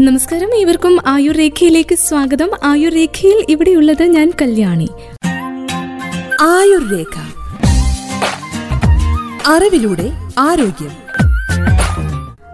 [0.00, 2.50] നമസ്കാരം ഇവർക്കും ആയുർ രേഖയിലേക്ക് സ്വാഗതം.
[2.62, 4.88] ആയുർ രേഖയിൽ ഇവിടെയുള്ളത് ഞാൻ കല്യാണി.
[6.40, 7.14] ആയുർ രേഖ
[9.46, 10.92] അറിവിലൂടെ ആരോഗ്യം.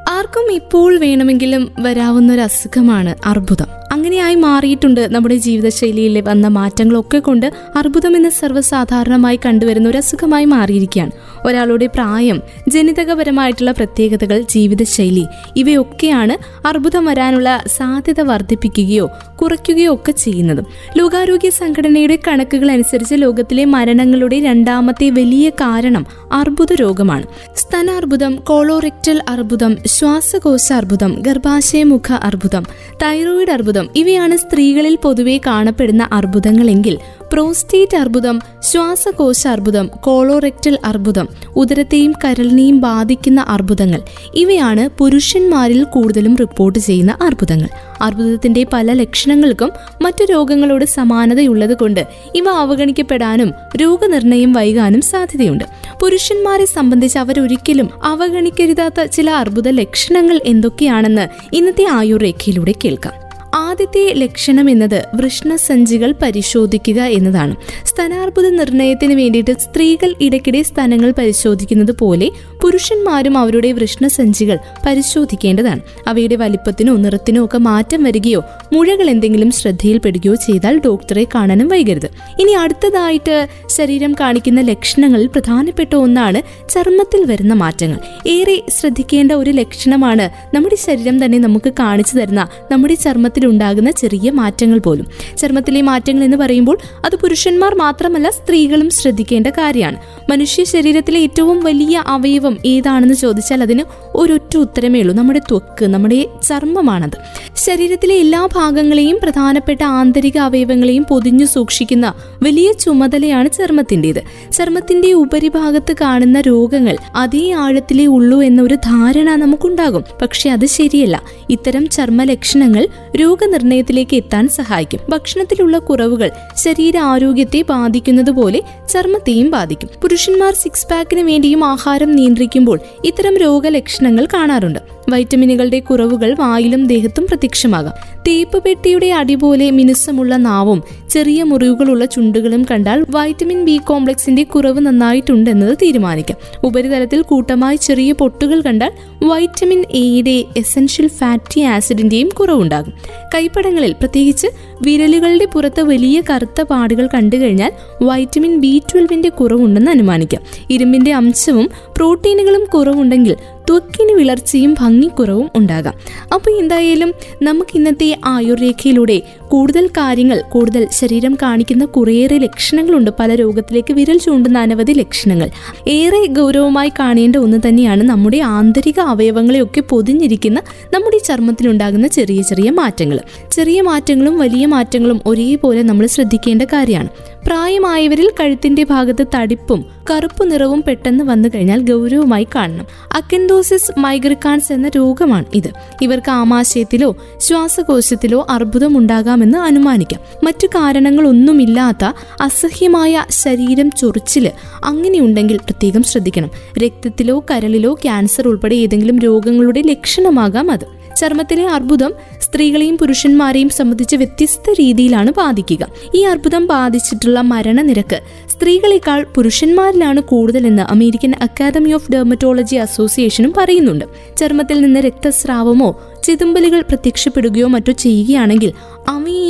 [0.08, 3.81] ആർക്കും ഇപ്പോൾ വേണമെങ്കിലും വരാവുന്ന ഒരു അസുഖമാണ് അർബുദം.
[3.92, 11.12] അങ്ങനെയായി മാറിയിട്ടുണ്ട് നമ്മുടെ ജീവിതശൈലിയിൽ വന്ന മാറ്റങ്ങളൊക്കെ കൊണ്ട് അർബുദം എന്ന സർവസാധാരണമായി കണ്ടുവരുന്ന ഒരു അസുഖമായി മാറിയിരിക്കുകയാണ്.
[11.46, 19.10] ഒരാളുടെ പ്രായം ജനിതകപരമായിട്ടുള്ള പ്രത്യേകതകൾ ജീവിതശൈലി ഇവയൊക്കെയാണ് അർബുദം വരാനുള്ള സാധ്യത വർദ്ധിപ്പിക്കുകയോ
[19.42, 20.64] കുറയ്ക്കുകയോ ഒക്കെ ചെയ്യുന്നത്.
[20.98, 27.26] ലോകാരോഗ്യ സംഘടനയുടെ കണക്കുകൾ അനുസരിച്ച് ലോകത്തിലെ മരണങ്ങളുടെ രണ്ടാമത്തെ വലിയ കാരണം അർബുദ രോഗമാണ്.
[27.56, 32.66] സ്തനാർബുദം കോളോറെക്ടൽ അർബുദം ശ്വാസകോശ അർബുദം ഗർഭാശയമുഖ അർബുദം
[33.02, 36.98] തൈറോയിഡ് അർബുദം ഇവയാണ് സ്ത്രീകളിൽ പൊതുവെ കാണപ്പെടുന്ന അർബുദങ്ങളെങ്കിൽ
[37.32, 44.00] പ്രോസ്റ്റേറ്റ് അർബുദം ശ്വാസകോശ അർബുദം കോളോറെക്ടൽ അർബുദം ഉദരത്തെയും കരളിനെയും ബാധിക്കുന്ന അർബുദങ്ങൾ.
[44.34, 47.68] ഇവയാണ് പുരുഷന്മാരിൽ കൂടുതലും റിപ്പോർട്ട് ചെയ്യുന്ന അർബുദങ്ങൾ.
[48.02, 49.72] അർബുദത്തിന്റെ പല ലക്ഷണങ്ങൾക്കും
[50.02, 55.64] മറ്റു രോഗങ്ങളോട് സമാനതയുള്ളത് കൊണ്ട് ഇവ അവഗണിക്കപ്പെടാനും രോഗനിർണയം വൈകാനും സാധ്യതയുണ്ട്.
[56.00, 63.21] പുരുഷന്മാരെ സംബന്ധിച്ച് അവരൊരിക്കലും അവഗണിക്കരുതാത്ത ചില അർബുദ ലക്ഷണങ്ങൾ എന്തൊക്കെയാണെന്ന് ഇന്നത്തെ ആയുർരേഖയിലൂടെ കേൾക്കാം.
[63.54, 67.56] ആദ്യത്തെ ലക്ഷണം എന്നത് വൃഷ്ണസഞ്ചികൾ പരിശോധിക്കുക എന്നതാണ്.
[67.84, 72.30] സ്തനാർബുദ നിർണയത്തിന് വേണ്ടിയിട്ട് സ്ത്രീകൾ ഇടയ്ക്കിടെ സ്ഥലങ്ങൾ പരിശോധിക്കുന്നത് പോലെ
[72.62, 75.80] പുരുഷന്മാരും അവരുടെ വൃഷ്ണസഞ്ചികൾ പരിശോധിക്കേണ്ടതാണ്.
[76.06, 82.10] അവയുടെ വലിപ്പത്തിനോ നിറത്തിനോ ഒക്കെ മാറ്റം വരികയോ മുഴകൾ എന്തെങ്കിലും ശ്രദ്ധയിൽപ്പെടുകയോ ചെയ്താൽ ഡോക്ടറെ കാണാനും വൈകരുത്.
[82.40, 87.98] ഇനി അടുത്തതായിട്ട് ശരീരം കാണിക്കുന്ന ലക്ഷണങ്ങളിൽ പ്രധാനപ്പെട്ട ഒന്നാണ് ചർമ്മത്തിൽ വരുന്ന മാറ്റങ്ങൾ.
[88.28, 94.78] ഏറെ ശ്രദ്ധിക്കേണ്ട ഒരു ലക്ഷണമാണ് നമ്മുടെ ശരീരം തന്നെ നമുക്ക് കാണിച്ചു തരുന്ന നമ്മുടെ ചർമ്മത്തിൽ ഉണ്ടാകുന്ന ചെറിയ മാറ്റങ്ങൾ
[94.78, 95.06] പോലും.
[95.38, 99.96] ചർമ്മത്തിലെ മാറ്റങ്ങൾ എന്ന് പറയുമ്പോൾ അത് പുരുഷന്മാർ മാത്രമല്ല സ്ത്രീകളും ശ്രദ്ധിക്കേണ്ട കാര്യമാണ്.
[100.30, 103.84] മനുഷ്യ ശരീരത്തിലെ ഏറ്റവും വലിയ അവയവം ഏതാണെന്ന് ചോദിച്ചാൽ അതിന്
[104.14, 105.14] ഒരൊറ്റ ഉത്തരമേ ഉള്ളൂ.
[105.14, 107.18] നമ്മുടെ ത്വക്ക് നമ്മുടെ ചർമ്മമാണത്.
[107.56, 112.12] ശരീരത്തിലെ എല്ലാ ഭാഗങ്ങളെയും പ്രധാനപ്പെട്ട ആന്തരിക അവയവങ്ങളെയും പൊതിഞ്ഞു സൂക്ഷിക്കുന്ന
[112.42, 114.22] വലിയ ചുമതലയാണ് ചർമ്മത്തിന്റെത്.
[114.52, 120.04] ചർമ്മത്തിന്റെ ഉപരിഭാഗത്ത് കാണുന്ന രോഗങ്ങൾ അതേ ആഴത്തിലേ ഉള്ളൂ എന്നൊരു ധാരണ നമുക്കുണ്ടാകും.
[120.22, 121.22] പക്ഷെ അത് ശരിയല്ല.
[121.50, 122.88] ഇത്തരം ചർമ്മ ലക്ഷണങ്ങൾ
[123.32, 125.00] രോഗനിർണയത്തിലേക്ക് എത്താൻ സഹായിക്കും.
[125.08, 129.88] ഭക്ഷണത്തിലുള്ള കുറവുകൾ ശരീര ആരോഗ്യത്തെ ബാധിക്കുന്നത് പോലെ ചർമ്മത്തെയും ബാധിക്കും.
[130.02, 134.78] പുരുഷന്മാർ സിക്സ് പാക്കിന് വേണ്ടിയും ആഹാരം നിയന്ത്രിക്കുമ്പോൾ ഇത്തരം രോഗലക്ഷണങ്ങൾ കാണാറുണ്ട്.
[135.08, 137.92] വൈറ്റമിനുകളുടെ കുറവുകൾ വായിലും ദേഹത്തും പ്രത്യക്ഷമാകാം.
[138.28, 145.76] തേപ്പ് പെട്ടിയുടെ അടി പോലെ മിനുസമുള്ള നാവും ചെറിയ മുറിവുകളുള്ള ചുണ്ടുകളും കണ്ടാൽ വൈറ്റമിൻ ബി കോംപ്ലക്സിന്റെ കുറവ് നന്നായിട്ടുണ്ടെന്നത്
[145.82, 146.38] തീരുമാനിക്കാം.
[146.64, 148.92] ഉപരിതലത്തിൽ കൂട്ടമായി ചെറിയ പൊട്ടുകൾ കണ്ടാൽ
[149.24, 152.92] വൈറ്റമിൻ എയുടെ എസൻഷ്യൽ ഫാറ്റി ആസിഡിന്റെയും കുറവുണ്ടാകും.
[153.34, 154.46] കൈപ്പടങ്ങളിൽ പ്രത്യേകിച്ച്
[154.82, 160.42] വിരലുകളുടെ പുറത്ത് വലിയ കറുത്ത പാടുകൾ കണ്ടു കഴിഞ്ഞാൽ വൈറ്റമിൻ ബി ട്വൽവിന്റെ കുറവുണ്ടെന്ന് അനുമാനിക്കാം.
[160.70, 163.36] ഇരുമ്പിന്റെ അംശവും പ്രോട്ടീനുകളും കുറവുണ്ടെങ്കിൽ
[163.68, 165.94] ത്വക്കിന് വിളർച്ചയും ഭംഗിക്കുറവും ഉണ്ടാകാം.
[166.34, 173.10] അപ്പോൾ എന്തായാലും നമുക്ക് ഇന്നത്തെ ആയുർരേഖയിലൂടെ കൂടുതൽ കാര്യങ്ങൾ കൂടുതൽ ശരീരം കാണിക്കുന്ന കുറേയേറെ ലക്ഷണങ്ങളുണ്ട്.
[173.20, 175.50] പല രോഗത്തിലേക്ക് വിരൽ ചൂണ്ടുന്ന അനവധി ലക്ഷണങ്ങൾ.
[175.88, 180.62] ഏറെ ഗൗരവമായി കാണേണ്ട ഒന്ന് തന്നെയാണ് നമ്മുടെ ആന്തരിക അവയവങ്ങളെയൊക്കെ പൊതിഞ്ഞിരിക്കുന്ന
[180.94, 183.20] നമ്മുടെ ചർമ്മത്തിലുണ്ടാകുന്ന ചെറിയ ചെറിയ മാറ്റങ്ങൾ.
[183.52, 187.08] ചെറിയ മാറ്റങ്ങളും വലിയ മാറ്റങ്ങളും ഒരേപോലെ നമ്മൾ ശ്രദ്ധിക്കേണ്ട കാര്യമാണ്.
[187.46, 192.86] പ്രായമായവരിൽ കഴുത്തിന്റെ ഭാഗത്ത് തടിപ്പും കറുപ്പ് നിറവും പെട്ടെന്ന് വന്നു കഴിഞ്ഞാൽ ഗൗരവമായി കാണണം.
[193.12, 195.70] അക്കൻഡോസിസ് മൈഗ്രക്കാൻസ് എന്ന രോഗമാണ് ഇത്.
[196.02, 198.96] ഇവർക്ക് ആമാശയത്തിലോ ശ്വാസകോശത്തിലോ അർബുദം
[199.42, 200.20] ഉണ്ടാകാമെന്ന് അനുമാനിക്കാം.
[200.44, 202.04] മറ്റു കാരണങ്ങളൊന്നുമില്ലാത്ത
[202.40, 204.50] അസഹ്യമായ ശരീരം ചൊറിച്ചിൽ
[204.84, 206.50] അങ്ങനെയുണ്ടെങ്കിൽ പ്രത്യേകം ശ്രദ്ധിക്കണം.
[206.78, 211.02] രക്തത്തിലോ കരളിലോ ക്യാൻസർ ഉൾപ്പെടെ ഏതെങ്കിലും രോഗങ്ങളുടെ ലക്ഷണമാകാം അത്.
[211.16, 215.88] ചർമ്മത്തിലെ അർബുദം സ്ത്രീകളെയും പുരുഷന്മാരെയും സംബന്ധിച്ച് വ്യത്യസ്ത രീതിയിലാണ് ബാധിക്കുക.
[216.14, 218.20] ഈ അർബുദം ബാധിച്ചിട്ടുള്ള മരണനിരക്ക്
[218.50, 224.04] സ്ത്രീകളെക്കാൾ പുരുഷന്മാരിലാണ് കൂടുതലെന്ന് അമേരിക്കൻ അക്കാദമി ഓഫ് ഡെർമറ്റോളജി അസോസിയേഷനും പറയുന്നുണ്ട്.
[224.36, 228.72] ചർമ്മത്തിൽ നിന്ന് രക്തസ്രാവമോ ചിതുമ്പലുകൾ പ്രത്യക്ഷപ്പെടുകയോ മറ്റോ ചെയ്യുകയാണെങ്കിൽ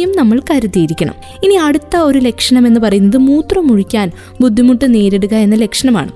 [0.02, 1.14] അവയെയും നമ്മൾ കരുതിയിരിക്കണം.
[1.44, 6.10] ഇനി അടുത്ത ഒരു ലക്ഷണം എന്ന് പറയുന്നത് മൂത്രമൊഴിക്കാൻ ബുദ്ധിമുട്ട് നേരിടുക എന്ന ലക്ഷണമാണ്.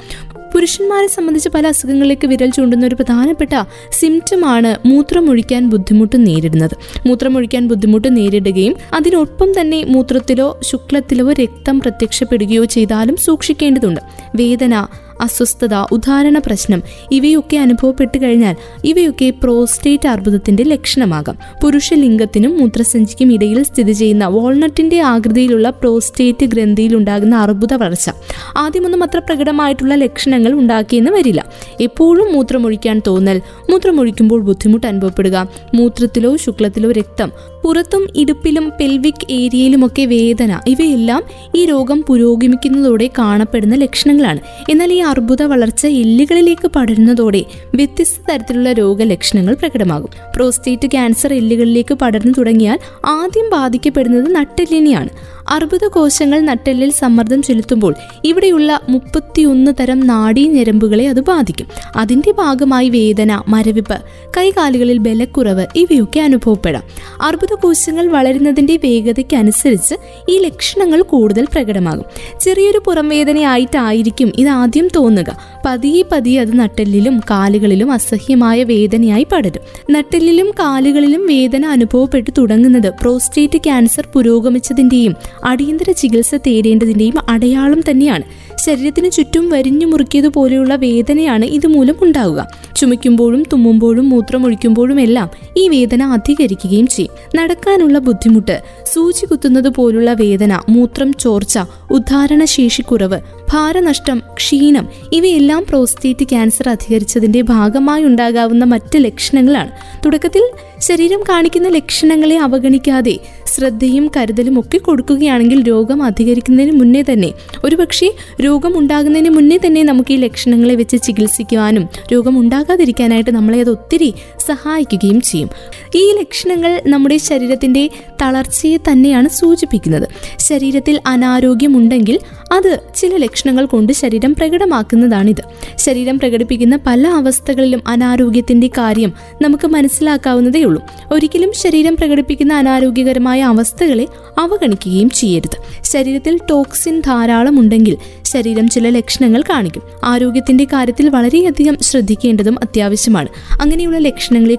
[0.55, 3.51] പുരുഷന്മാരെ സംബന്ധിച്ച് പല അസുഖങ്ങളിലേക്ക് വിരൽ ചൂണ്ടുന്ന ഒരു പ്രധാനപ്പെട്ട
[3.91, 6.75] സിംറ്റമാണ് മൂത്രമൊഴിക്കാൻ ബുദ്ധിമുട്ട് നേരിടുന്നത്.
[7.07, 14.01] മൂത്രമൊഴിക്കാൻ ബുദ്ധിമുട്ട് നേരിടുകയും അതിനൊപ്പം തന്നെ മൂത്രത്തിലോ ശുക്ലത്തിലോ രക്തം പ്രത്യക്ഷപ്പെടുകയോ ചെയ്താലും സൂക്ഷിക്കേണ്ടതുണ്ട്.
[14.35, 14.87] വേദന
[15.21, 16.83] അസ്വസ്ഥത ഉദാഹരണ പ്രശ്നം
[17.13, 21.39] ഇവയൊക്കെ അനുഭവപ്പെട്ടു കഴിഞ്ഞാൽ ഇവയൊക്കെ പ്രോസ്റ്റേറ്റ് അർബുദത്തിന്റെ ലക്ഷണമാകാം.
[21.63, 28.11] പുരുഷ ലിംഗത്തിനും മൂത്രസഞ്ചിക്കും ഇടയിൽ സ്ഥിതി ചെയ്യുന്ന വാൾനട്ടിന്റെ ആകൃതിയിലുള്ള പ്രോസ്റ്റേറ്റ് ഗ്രന്ഥിയിൽ ഉണ്ടാകുന്ന അർബുദ വളർച്ച.
[28.57, 31.47] ആദ്യമൊന്നും അത്ര പ്രകടമായിട്ടുള്ള ലക്ഷണങ്ങൾ ഉണ്ടാക്കിയെന്ന് വരില്ല.
[31.81, 33.41] എപ്പോഴും മൂത്രമൊഴിക്കാൻ തോന്നൽ
[33.71, 37.33] മൂത്രമൊഴിക്കുമ്പോൾ ബുദ്ധിമുട്ട് അനുഭവപ്പെടുക മൂത്രത്തിലോ ശുക്ലത്തിലോ രക്തം
[37.65, 41.23] പുറത്തും ഇടുപ്പിലും പെൽവിക് ഏരിയയിലുമൊക്കെ വേദന ഇവയെല്ലാം
[41.57, 44.41] ഈ രോഗം പുരോഗമിക്കുന്നതോടെ കാണപ്പെടുന്ന ലക്ഷണങ്ങളാണ്.
[44.71, 47.45] എന്നാൽ ഈ അർബുദ വളർച്ച എല്ലുകളിലേക്ക് പടരുന്നതോടെ
[47.75, 50.11] വ്യത്യസ്ത തരത്തിലുള്ള രോഗലക്ഷണങ്ങൾ പ്രകടമാകും.
[50.37, 55.09] പ്രോസ്റ്റേറ്റ് ക്യാൻസർ എല്ലുകളിലേക്ക് പടർന്നു തുടങ്ങിയാൽ ആദ്യം ബാധിക്കപ്പെടുന്നത് നട്ടെല്ലിനെയാണ്.
[55.49, 57.95] അർബുദ കോശങ്ങൾ നട്ടെല്ലിൽ സമ്മർദ്ദം ചെലുത്തുമ്പോൾ
[58.25, 61.67] ഇവിടെയുള്ള മുപ്പത്തിയൊന്ന് തരം നാഡീ ഞരമ്പുകളെ അത് ബാധിക്കും.
[61.97, 64.03] അതിന്റെ ഭാഗമായി വേദന മരവിപ്പ്
[64.37, 66.83] കൈകാലുകളിൽ ബലക്കുറവ് ഇവയൊക്കെ അനുഭവപ്പെടാം.
[67.23, 69.95] അർബുദ കോശങ്ങൾ വളരുന്നതിന്റെ വേഗതയ്ക്കനുസരിച്ച്
[70.29, 72.05] ഈ ലക്ഷണങ്ങൾ കൂടുതൽ പ്രകടമാകും.
[72.41, 75.56] ചെറിയൊരു പുറംവേദനയായിട്ടായിരിക്കും ഇത് ആദ്യം തോന്നുക.
[75.67, 79.95] പതിയെ പതിയെ അത് നട്ടെല്ലിലും കാലുകളിലും അസഹ്യമായ വേദനയായി പടരും.
[79.95, 85.15] നട്ടെല്ലിലും കാലുകളിലും വേദന അനുഭവപ്പെട്ടു തുടങ്ങുന്നത് പ്രോസ്റ്റേറ്റ് ക്യാൻസർ പുരോഗമിച്ചതിന്റെയും
[85.45, 88.23] അടിയന്തര ചികിത്സ തേടേണ്ടതിന്റെയും അടയാളം തന്നെയാണ്.
[88.65, 92.47] ശരീരത്തിന് ചുറ്റും വരിഞ്ഞു മുറുക്കിയതുപോലെയുള്ള വേദനയാണ് ഇതുമൂലം ഉണ്ടാവുക.
[92.77, 97.13] ചുമയ്ക്കുമ്പോഴും തുമ്മുമ്പോഴും മൂത്രമൊഴിക്കുമ്പോഴും എല്ലാം ഈ വേദന അധികരിക്കുകയും ചെയ്യും.
[97.37, 98.63] നടക്കാനുള്ള ബുദ്ധിമുട്ട്
[98.95, 101.59] സൂചി കുത്തുന്നത് പോലുള്ള വേദന മൂത്രം ചോർച്ച
[101.91, 103.21] ഉദ്ധാരണശേഷിക്കുറവ്
[103.53, 109.71] ഭാരനഷ്ടം ക്ഷീണം ഇവയെല്ലാം പ്രോസ്റ്റേറ്റ് ക്യാൻസർ അധികരിച്ചതിന്റെ ഭാഗമായി ഉണ്ടാകാവുന്ന മറ്റ് ലക്ഷണങ്ങളാണ്.
[110.07, 110.51] തുടക്കത്തിൽ
[110.81, 113.19] ശരീരം കാണിക്കുന്ന ലക്ഷണങ്ങളെ അവഗണിക്കാതെ
[113.55, 117.33] ശ്രദ്ധയും കരുതലും ഒക്കെ കൊടുക്കുകയാണെങ്കിൽ രോഗം അധികരിക്കുന്നതിന് മുന്നേ തന്നെ.
[117.65, 124.15] ഒരുപക്ഷെ രോഗം ഉണ്ടാകുന്നതിന് മുന്നേ തന്നെ നമുക്ക് ഈ ലക്ഷണങ്ങളെ വെച്ച് ചികിത്സിക്കുവാനും രോഗം ഉണ്ടാകാതിരിക്കാനായിട്ട് നമ്മളെ അത് ഒത്തിരി
[124.47, 125.51] സഹായിക്കുകയും ചെയ്യും.
[125.95, 127.91] ഈ ലക്ഷണങ്ങൾ നമ്മുടെ ശരീരത്തിന്റെ
[128.23, 130.09] തളർച്ചയെ തന്നെയാണ് സൂചിപ്പിക്കുന്നത്.
[130.39, 132.21] ശരീരത്തിൽ അനാരോഗ്യമുണ്ടെങ്കിൽ
[132.53, 135.43] അത് ചില ലക്ഷണങ്ങൾ കൊണ്ട് ശരീരം പ്രകടമാക്കുന്നതാണിത്.
[135.77, 139.13] ശരീരം പ്രകടിപ്പിക്കുന്ന പല അവസ്ഥകളിലും അനാരോഗ്യത്തിന്റെ കാര്യം
[139.43, 140.83] നമുക്ക് മനസ്സിലാക്കാവുന്നതേ ഉള്ളൂ.
[141.13, 144.07] ഒരിക്കലും ശരീരം പ്രകടിപ്പിക്കുന്ന അനാരോഗ്യകരമായ അവസ്ഥകളെ
[144.39, 145.57] അവഗണിക്കുകയും ചെയ്യരുത്.
[145.83, 149.83] ശരീരത്തിൽ ടോക്സിൻ ധാരാളം ഉണ്ടെങ്കിൽ ശരീരം ചില ലക്ഷണങ്ങൾ കാണിക്കും.
[150.05, 153.29] ആരോഗ്യത്തിന്റെ കാര്യത്തിൽ വളരെയധികം ശ്രദ്ധിക്കേണ്ടതും അത്യാവശ്യമാണ്.
[153.61, 154.55] അങ്ങനെയുള്ള ലക്ഷണങ്ങളെ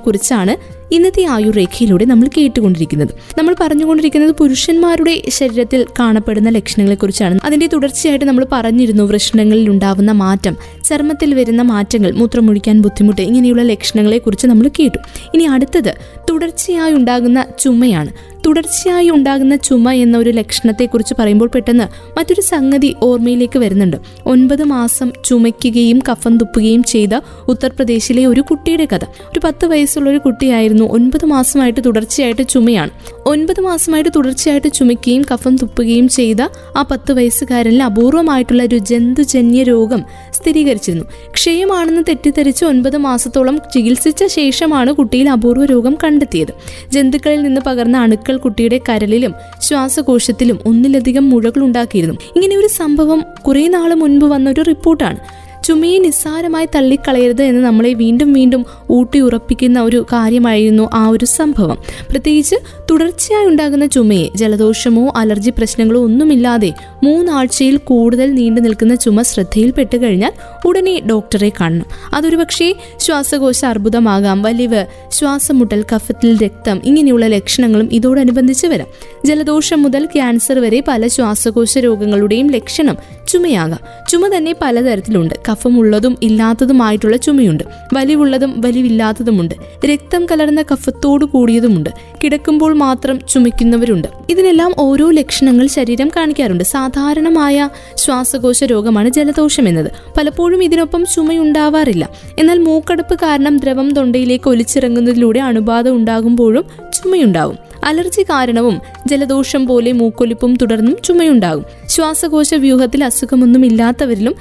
[0.94, 3.10] കുറിച്ചാണ് ആയുർ രേഖയിലൂടെ നമ്മൾ കേട്ടുകൊണ്ടിരിക്കുന്നത്.
[3.38, 7.40] നമ്മൾ പറഞ്ഞുകൊണ്ടിരിക്കുന്നത് പുരുഷന്മാരുടെ ശരീരത്തിൽ കാണപ്പെടുന്ന ലക്ഷണങ്ങളെക്കുറിച്ചാണ്.
[7.44, 14.70] അതിന്റെ തുടർച്ചയായിട്ട് നമ്മൾ പറഞ്ഞിരുന്നു വൃഷണങ്ങളിൽ ഉണ്ടാവുന്ന മാറ്റം ചർമ്മത്തിൽ വരുന്ന മാറ്റങ്ങൾ മൂത്രമൊഴിക്കാൻ ബുദ്ധിമുട്ട് ഇങ്ങനെയുള്ള ലക്ഷണങ്ങളെക്കുറിച്ച് നമ്മൾ
[14.80, 14.98] കേട്ടു.
[15.34, 15.94] ഇനി അടുത്തത്
[16.30, 18.37] തുടർച്ചയായി ഉണ്ടാകുന്ന ചുമയാണ്.
[18.46, 21.84] തുടർച്ചയായി ഉണ്ടാകുന്ന ചുമ എന്ന ഒരു ലക്ഷണത്തെക്കുറിച്ച് പറയുമ്പോൾ പെട്ടെന്ന്
[22.20, 23.98] മറ്റൊരു സംഗതി ഓർമ്മയിലേക്ക് വരുന്നുണ്ട്.
[24.26, 27.10] ഒൻപത് മാസം ചുമയ്ക്കുകയും കഫം തുപ്പുകയും ചെയ്ത
[27.48, 29.00] ഉത്തർപ്രദേശിലെ ഒരു കുട്ടിയുടെ കഥ.
[29.04, 30.84] ഒരു പത്ത് വയസ്സുള്ള ഒരു കുട്ടിയായിരുന്നു.
[30.84, 32.90] ഒൻപത് മാസമായിട്ട് തുടർച്ചയായിട്ട് ചുമയാണ്.
[33.26, 36.42] ഒൻപത് മാസമായിട്ട് തുടർച്ചയായിട്ട് ചുമയ്ക്കുകയും കഫം തുപ്പുകയും ചെയ്ത
[36.78, 41.06] ആ പത്ത് വയസ്സുകാരനിൽ അപൂർവമായിട്ടുള്ള ഒരു ജന്തുജന്യ രോഗം സ്ഥിരീകരിച്ചിരുന്നു.
[41.32, 46.54] ക്ഷയമാണെന്ന് തെറ്റിദ്ധരിച്ച് ഒൻപത് മാസത്തോളം ചികിത്സിച്ച ശേഷമാണ് കുട്ടിയിൽ അപൂർവ രോഗം കണ്ടെത്തിയത്.
[46.92, 53.94] ജന്തുക്കളിൽ നിന്ന് പകർന്ന അണുക്കൾ കുട്ടിയുടെ കരളിലും ശ്വാസകോശത്തിലും ഒന്നിലധികം മുഴകൾ ഉണ്ടാക്കിയിരുന്നു ഇങ്ങനെ ഒരു സംഭവം കുറെ നാൾ
[53.94, 55.47] മുൻപ് വന്ന ഒരു റിപ്പോർട്ടാണ്.
[55.68, 61.78] ചുമയെ നിസ്സാരമായി തള്ളിക്കളയരുത് എന്ന് നമ്മളെ വീണ്ടും വീണ്ടും ഊട്ടി ഉറപ്പിക്കുന്ന ഒരു കാര്യമായിരുന്നു ആ ഒരു സംഭവം.
[62.10, 62.56] പ്രത്യേകിച്ച്
[62.92, 66.74] തുടർച്ചയായി ഉണ്ടാകുന്ന ചുമയെ ജലദോഷമോ അലർജി പ്രശ്നങ്ങളോ ഒന്നുമില്ലാതെ
[67.04, 70.34] മൂന്നാഴ്ചയിൽ കൂടുതൽ നീണ്ടു നിൽക്കുന്ന ചുമ ശ്രദ്ധയിൽപ്പെട്ട് കഴിഞ്ഞാൽ
[70.66, 71.86] ഉടനെ ഡോക്ടറെ കാണണം.
[72.14, 78.88] അതൊരു പക്ഷേ ശ്വാസകോശ അർബുദമാകാം വലിവ് ശ്വാസമുട്ടൽ കഫത്തിൽ രക്തം ഇങ്ങനെയുള്ള ലക്ഷണങ്ങളും ഇതോടനുബന്ധിച്ച് വരാം.
[79.26, 82.98] ജലദോഷം മുതൽ ക്യാൻസർ വരെ പല ശ്വാസകോശ രോഗങ്ങളുടെയും ലക്ഷണം
[83.28, 83.80] ചുമയാകാം.
[84.10, 85.36] ചുമ തന്നെ പലതരത്തിലുണ്ട്.
[85.58, 87.64] കഫമുള്ളതും ഇല്ലാത്തതുമായിട്ടുള്ള ചുമയുണ്ട്.
[87.94, 89.56] വലിവുള്ളതും വലിവില്ലാത്തതുമുണ്ട്.
[89.86, 91.90] രക്തം കലർന്ന കഫത്തോടു കൂടിയതുമുണ്ട്.
[92.24, 94.08] കിടക്കുമ്പോൾ മാത്രം ചുമയ്ക്കുന്നവരുണ്ട്.
[94.30, 96.64] ഇതിനെല്ലാം ഓരോ ലക്ഷണങ്ങൾ ശരീരം കാണിക്കാറുണ്ട്.
[96.64, 99.92] സാധാരണമായ ശ്വാസകോശ രോഗമാണ് ജലദോഷം എന്നത്.
[100.18, 102.10] പലപ്പോഴും ഇതിനൊപ്പം ചുമയുണ്ടാവാറില്ല.
[102.40, 107.58] എന്നാൽ മൂക്കടപ്പ് കാരണം ദ്രവം തൊണ്ടയിലേക്ക് ഒലിച്ചിറങ്ങുന്നതിലൂടെ അണുബാധ ഉണ്ടാകുമ്പോഴും ചുമയുണ്ടാവും.
[107.86, 111.66] അലർജി കാരണവും ജലദോഷം പോലെ മൂക്കൊലിപ്പും തുടർന്നും ചുമയുണ്ടാകും.
[111.88, 114.36] ശ്വാസകോശ വ്യൂഹത്തിൽ അസുഖമൊന്നും ഇല്ലാത്തവരിലും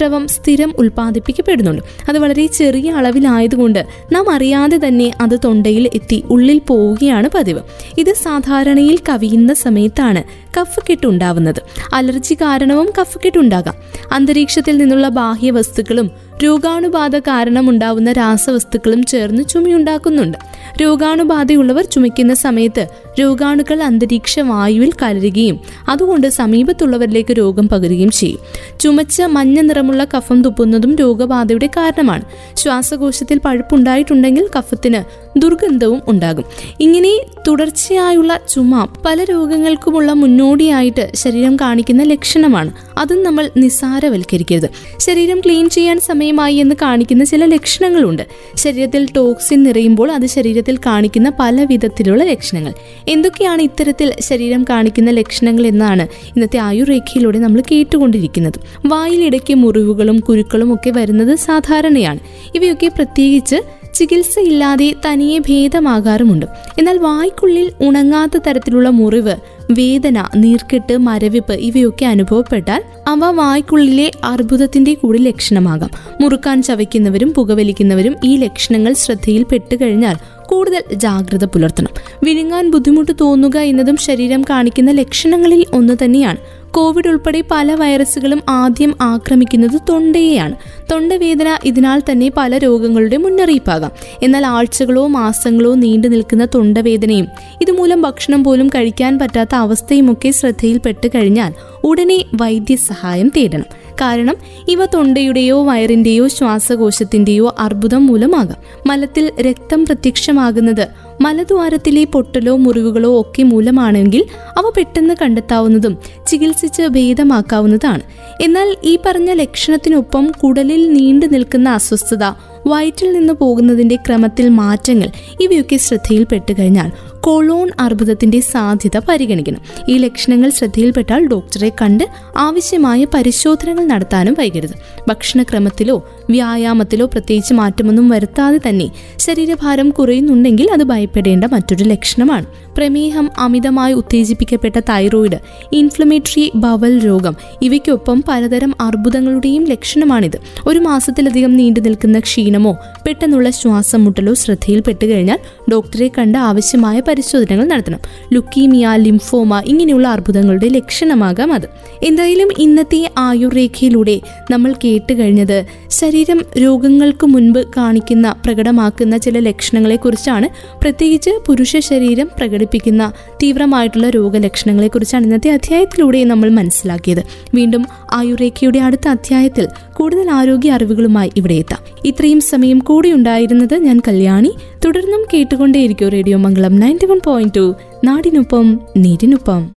[0.00, 1.82] ശ്ലേഷ്മദ്രവം സ്ഥിരം ഉൽപ്പാദിപ്പിക്കപ്പെടുന്നുണ്ട്.
[2.08, 7.60] അത് വളരെ ചെറിയ അളവിലായതുകൊണ്ട് നാം അറിയാതെ തന്നെ അത് തൊണ്ടയിൽ എത്തി ഉള്ളിൽ പോവുകയാണ് പതിവ്.
[7.98, 10.22] ഇത് സാധാരണയിൽ കവിയുന്ന സമയത്താണ്
[10.60, 11.60] കഫക്കെട്ട് ഉണ്ടാവുന്നത്.
[11.94, 13.74] അലർജി കാരണവും കഫ് ഉണ്ടാകാം.
[14.12, 16.10] അന്തരീക്ഷത്തിൽ നിന്നുള്ള ബാഹ്യ വസ്തുക്കളും
[16.44, 20.38] രോഗാണുബാധ കാരണം ഉണ്ടാവുന്ന രാസവസ്തുക്കളും ചേർന്ന് ചുമയുണ്ടാക്കുന്നുണ്ട്
[20.82, 22.86] രോഗാണുബാധയുള്ളവർ ചുമയ്ക്കുന്ന സമയത്ത്
[23.20, 28.40] രോഗാണുക്കൾ അന്തരീക്ഷ വായുവിൽ കലരുകയും അതുകൊണ്ട് സമീപത്തുള്ളവരിലേക്ക് രോഗം പകരുകയും ചെയ്യും.
[28.80, 29.60] ചുമച്ച മഞ്ഞ
[29.90, 32.22] നിറമുള്ള കഫം തുപ്പുന്നതും രോഗബാധയുടെ കാരണമാണ്.
[32.56, 35.00] ശ്വാസകോശത്തിൽ പഴുപ്പുണ്ടായിട്ടുണ്ടെങ്കിൽ കഫത്തിന്
[35.38, 36.44] ദുർഗന്ധവും ഉണ്ടാകും.
[36.80, 37.18] ഇങ്ങനെ
[37.48, 42.70] തുടർച്ചയായുള്ള ചുമ പല രോഗങ്ങൾക്കുമുള്ള മുന്നോടിയായിട്ട് ശരീരം കാണിക്കുന്ന ലക്ഷണമാണ്.
[42.98, 44.70] അതും നമ്മൾ നിസ്സാരവൽക്കരിക്കരുത്.
[44.98, 48.22] ശരീരം ക്ലീൻ ചെയ്യാൻ സമയമായി എന്ന് കാണിക്കുന്ന ചില ലക്ഷണങ്ങളുണ്ട്.
[48.56, 52.72] ശരീരത്തിൽ ടോക്സിൻ നിറയുമ്പോൾ അത് ശരീരത്തിൽ കാണിക്കുന്ന പല വിധത്തിലുള്ള ലക്ഷണങ്ങൾ.
[53.08, 58.58] എന്തൊക്കെയാണ് ഇത്തരത്തിൽ ശരീരം കാണിക്കുന്ന ലക്ഷണങ്ങൾ എന്നാണ് ഇന്നത്തെ ആയുർരേഖയിലൂടെ നമ്മൾ കേട്ടുകൊണ്ടിരിക്കുന്നത്.
[58.86, 62.18] വായിലിടയ്ക്ക് മുറിവുകളും കുരുക്കളും ഒക്കെ വരുന്നത് സാധാരണയാണ്.
[62.54, 63.56] ഇവയൊക്കെ പ്രത്യേകിച്ച്
[63.94, 66.46] ചികിത്സയില്ലാതെ തനിയെ ഭേദമാകാറുമുണ്ട്.
[66.78, 69.34] എന്നാൽ വായ്ക്കുള്ളിൽ ഉണങ്ങാത്ത തരത്തിലുള്ള മുറിവ്
[69.70, 75.90] വേദന നീർക്കെട്ട് മരവിപ്പ് ഇവയൊക്കെ അനുഭവപ്പെട്ടാൽ അവ വായ്ക്കുള്ളിലെ അർബുദത്തിന്റെ കൂടി ലക്ഷണമാകാം.
[76.20, 81.92] മുറുക്കാൻ ചവയ്ക്കുന്നവരും പുകവലിക്കുന്നവരും ഈ ലക്ഷണങ്ങൾ ശ്രദ്ധയിൽ പെട്ടുകഴിഞ്ഞാൽ കൂടുതൽ ജാഗ്രത പുലർത്തണം.
[82.24, 86.36] വിഴുങ്ങാൻ ബുദ്ധിമുട്ട് തോന്നുക എന്നതും ശരീരം കാണിക്കുന്ന ലക്ഷണങ്ങളിൽ ഒന്ന് തന്നെയാണ്.
[86.70, 90.54] കോവിഡ് ഉൾപ്പെടെ പല വൈറസുകളും ആദ്യം ആക്രമിക്കുന്നത് തൊണ്ടയെയാണ്.
[90.92, 93.90] തൊണ്ടവേദന ഇതിനാൽ തന്നെ പല രോഗങ്ങളുടെ മുന്നറിയിപ്പാകാം.
[94.22, 97.28] എന്നാൽ ആഴ്ചകളോ മാസങ്ങളോ നീണ്ടു നിൽക്കുന്ന തൊണ്ടവേദനയും
[97.60, 101.52] ഇതുമൂലം ഭക്ഷണം പോലും കഴിക്കാൻ പറ്റാത്ത അവസ്ഥയുമൊക്കെ ശ്രദ്ധയിൽപ്പെട്ട് കഴിഞ്ഞാൽ
[101.84, 103.64] ഉടനെ വൈദ്യസഹായം തേടണം.
[104.00, 104.36] കാരണം
[104.68, 108.56] ഇവ തൊണ്ടയുടെയോ വയറിന്റെയോ ശ്വാസകോശത്തിന്റെയോ അർബുദം മൂലമാകാം.
[108.86, 110.88] മലത്തിൽ രക്തം പ്രത്യക്ഷമാകുന്നത്
[111.20, 114.24] മലദ്വാരത്തിലെ പൊട്ടലോ മുറിവുകളോ ഒക്കെ മൂലമാണെങ്കിൽ
[114.58, 118.00] അവ പെട്ടെന്ന് കണ്ടെത്താവുന്നതും ചികിത്സിച്ച് ഭേദമാക്കാവുന്നതാണ്.
[118.40, 122.24] എന്നാൽ ഈ പറഞ്ഞ ലക്ഷണത്തിനൊപ്പം കുടലിൽ നീണ്ടു നിൽക്കുന്ന അസ്വസ്ഥത
[122.66, 125.08] വയറ്റിൽ നിന്ന് പോകുന്നതിന്റെ ക്രമത്തിൽ മാറ്റങ്ങൾ
[125.40, 132.04] ഇവയൊക്കെ ശ്രദ്ധയിൽപ്പെട്ടു കഴിഞ്ഞാൽ കൊളോൺ അർബുദത്തിന്റെ സാധ്യത പരിഗണിക്കണം ഈ ലക്ഷണങ്ങൾ ശ്രദ്ധയിൽപ്പെട്ടാൽ ഡോക്ടറെ കണ്ട്
[132.36, 134.74] ആവശ്യമായ പരിശോധനകൾ നടത്താനും വൈകരുത്.
[135.08, 142.46] ഭക്ഷണക്രമത്തിലോ വ്യായാമത്തിലോ പ്രത്യേകിച്ച് മാറ്റമൊന്നും വരുത്താതെ തന്നെ ശരീരഭാരം കുറയുന്നുണ്ടെങ്കിൽ അത് ഭയപ്പെടേണ്ട മറ്റൊരു ലക്ഷണമാണ്.
[142.80, 145.38] പ്രമേഹം അമിതമായി ഉത്തേജിപ്പിക്കപ്പെട്ട തൈറോയിഡ്
[145.72, 150.36] ഇൻഫ്ലമേറ്ററി ബവൽ രോഗം ഇവയ്ക്കൊപ്പം പലതരം അർബുദങ്ങളുടെയും ലക്ഷണമാണിത്.
[150.66, 155.38] ഒരു മാസത്തിലധികം നീണ്ടു നിൽക്കുന്ന ക്ഷീണമോ പെട്ടെന്നുള്ള ശ്വാസം മുട്ടലോ ശ്രദ്ധയിൽപ്പെട്ടു കഴിഞ്ഞാൽ
[155.72, 158.00] ഡോക്ടറെ കണ്ട് ആവശ്യമായ പരിശോധനകൾ നടത്തണം.
[158.32, 161.68] ലുക്കീമിയ ലിംഫോമ ഇങ്ങനെയുള്ള അർബുദങ്ങളുടെ ലക്ഷണമാകാം അത്.
[162.02, 164.20] എന്തായാലും ഇന്നത്തെ ആയുർരേഖയിലൂടെ
[164.50, 170.48] നമ്മൾ കേട്ട് കഴിഞ്ഞത് ശരീരം രോഗങ്ങൾക്ക് മുൻപ് കാണിക്കുന്ന പ്രകടമാക്കുന്ന ചില ലക്ഷണങ്ങളെക്കുറിച്ചാണ്.
[170.82, 172.30] പ്രത്യേകിച്ച് പുരുഷ ശരീരം
[172.70, 173.12] പ്രകടിപ്പിക്കുന്ന
[173.42, 177.22] തീവ്രമായിട്ടുള്ള രോഗലക്ഷണങ്ങളെക്കുറിച്ചാണ് ഇന്നത്തെ അധ്യായത്തിലൂടെ നമ്മൾ മനസ്സിലാക്കിയത്.
[177.54, 181.80] വീണ്ടും ആയുർരേഖയുടെ അടുത്ത അധ്യായത്തിൽ കൂടുതൽ ആരോഗ്യ അറിവുകളുമായി ഇവിടെ എത്താം.
[182.04, 184.52] ഇത്രയും സമയം കൂടി ഉണ്ടായിരുന്നത് ഞാൻ കല്യാണി.
[184.84, 187.74] തുടർന്നും കേട്ടുകൊണ്ടേയിരിക്കും radio Mangalam ninety one point two.
[188.04, 189.68] നാടിനൊപ്പം നീരിനൊപ്പം.